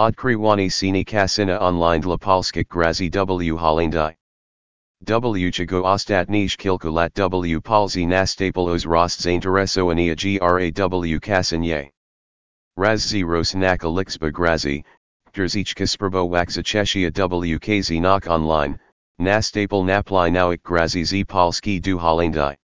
[0.00, 4.16] Odkrywanie sini kasina online dla polskich grazi w Hollandi.
[5.02, 11.90] W czego ostatnich kilku lat w Polsce nastaplos rozzainteresowania graw kasinie.
[12.78, 14.84] Raz z rosnaka liczba grazi,
[15.34, 18.78] Grzeczka spróbować zachesia w kz kazinoch online,
[19.18, 22.56] nastapel napli nauik grazi z Polski du Hollandi.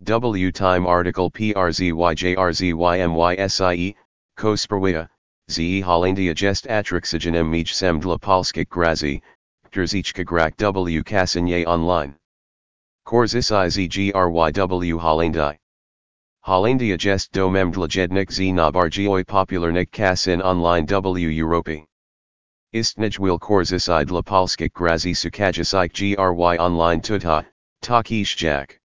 [0.00, 3.94] W time article PRZYJRZYMYSIE,
[4.36, 5.08] Kosprawia,
[5.48, 9.22] ze Hollandia jest atryksygenem mij sem dla polskich grazi,
[9.70, 12.14] Grzeczka grak w kasinie online.
[13.04, 15.58] Korzystaj gryw Hollandi.
[16.42, 21.84] Hollandia jest domem dla jednych z najbardziej popularnych kasin online w Europie.
[22.72, 26.16] Istnij will korzystaj dla polskich grazi sukajisk gry
[26.58, 27.44] online tuta,
[27.80, 28.80] takiś jak.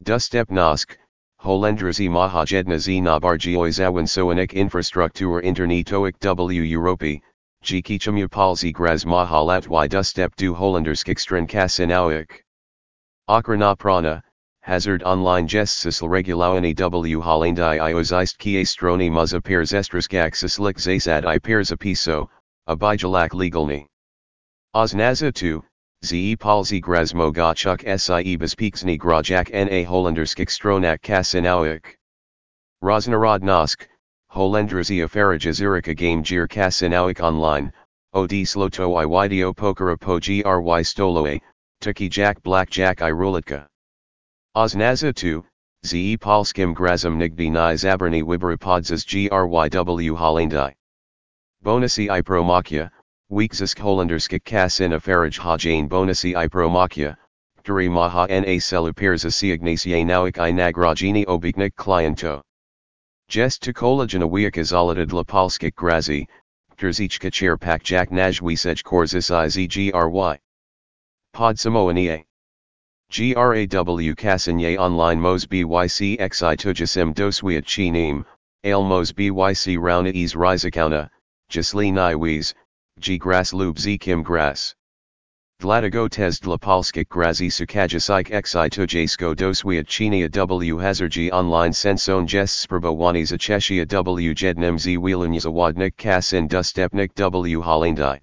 [0.00, 1.03] Dostępność, Holendrzy
[1.44, 7.20] Mahajedna z najbardziej zaawansowanych infrastruktur internetowych w Europie,
[7.62, 12.42] Dzikichemu Polsce graz mahalatwy dostęp do holenderskich stron kasinowych.
[13.28, 14.22] Ochrona prana,
[14.62, 21.38] hazard online jest regulowany w Hollandi iozist kie strony muza pairs estraskak slik zasad i
[21.40, 22.28] pairs apiso,
[22.66, 23.86] abijalak legalny.
[24.74, 25.60] Oznaza 2,
[26.04, 31.96] ze Polsce graz mogachuk sie bezpieczny grajak na holenderskich stronach kasinowych.
[32.82, 33.88] Roznarodnosk,
[34.30, 37.72] Holendrzy afarage zurika game gier kasinowych online,
[38.12, 41.40] od sloto i wideo pokera po gry stoloe,
[41.80, 43.66] taki jack blackjack i ruletka.
[44.54, 45.42] Oznaza 2,
[45.84, 50.74] ze polskim grazem nigdy ni zabrany wibry podzas gryw Hollandi.
[51.64, 52.90] Bonusy i promakia,
[53.34, 57.16] Weekzisk Holenderskik kasin afarage hajane bonusy i promakia,
[57.64, 62.40] Duri maha na celupirza siagnacie nauik i nagrajini obignik kliento.
[63.28, 66.28] Jest wiakazalata dla polskik grazi,
[66.78, 70.38] Drzichka chirpak jak najwisej korzystaj z gry.
[71.34, 72.22] Podsamoanie.
[73.10, 78.24] GRAW Kasinye online mos BYC xi tujasim doswiat chi neem,
[78.62, 81.10] ale mos BYC rauna is rizikauna,
[81.50, 82.54] Jasli niwis,
[83.04, 84.74] g grass lub z kim grass.
[85.60, 93.84] Dlatego też dla polskich grazi sukajasik exitujasko doswiadczenia w g online senson jest spróbowanie zaczeszia
[93.84, 98.20] w jednym z wielonia zawadnik kasin dostępnik w holandii.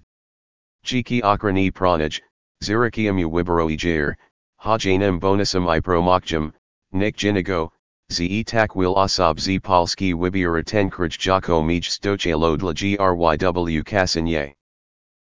[0.84, 2.20] Jiki okrani pranaj,
[2.60, 4.16] zirikiam u wibero ijair,
[4.58, 6.52] hajanem bonusem i promokjem,
[6.92, 7.70] nik jinigo,
[8.10, 14.54] ze takwil asab z polski wibiera tenkraj jako mij stochelo gryw kasinye.